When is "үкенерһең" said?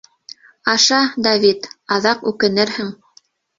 2.35-2.93